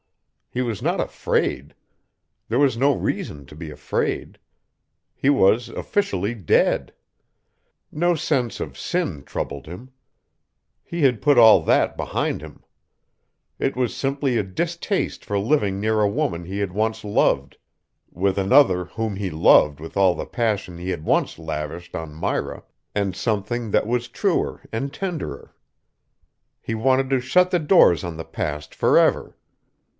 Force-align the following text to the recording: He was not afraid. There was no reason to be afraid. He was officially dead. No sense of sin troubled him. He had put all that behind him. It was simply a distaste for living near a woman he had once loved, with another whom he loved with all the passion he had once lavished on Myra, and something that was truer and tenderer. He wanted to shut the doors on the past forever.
He 0.49 0.61
was 0.63 0.81
not 0.81 0.99
afraid. 0.99 1.75
There 2.49 2.59
was 2.59 2.75
no 2.75 2.91
reason 2.93 3.45
to 3.45 3.55
be 3.55 3.69
afraid. 3.69 4.37
He 5.15 5.29
was 5.29 5.69
officially 5.69 6.33
dead. 6.33 6.91
No 7.91 8.15
sense 8.15 8.59
of 8.59 8.77
sin 8.77 9.23
troubled 9.23 9.67
him. 9.67 9.91
He 10.83 11.03
had 11.03 11.21
put 11.21 11.37
all 11.37 11.61
that 11.61 11.95
behind 11.95 12.41
him. 12.41 12.65
It 13.59 13.77
was 13.77 13.95
simply 13.95 14.37
a 14.37 14.43
distaste 14.43 15.23
for 15.23 15.39
living 15.39 15.79
near 15.79 16.01
a 16.01 16.09
woman 16.09 16.45
he 16.45 16.59
had 16.59 16.73
once 16.73 17.05
loved, 17.05 17.55
with 18.11 18.37
another 18.37 18.85
whom 18.85 19.15
he 19.15 19.29
loved 19.29 19.79
with 19.79 19.95
all 19.95 20.15
the 20.15 20.25
passion 20.25 20.79
he 20.79 20.89
had 20.89 21.05
once 21.05 21.39
lavished 21.39 21.95
on 21.95 22.13
Myra, 22.13 22.63
and 22.95 23.15
something 23.15 23.71
that 23.71 23.87
was 23.87 24.09
truer 24.09 24.63
and 24.73 24.91
tenderer. 24.91 25.55
He 26.59 26.75
wanted 26.75 27.09
to 27.11 27.21
shut 27.21 27.51
the 27.51 27.59
doors 27.59 28.03
on 28.03 28.17
the 28.17 28.25
past 28.25 28.75
forever. 28.75 29.37